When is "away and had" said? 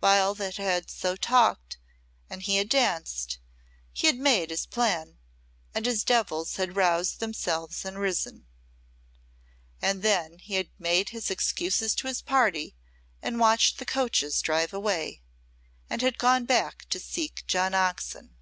14.72-16.16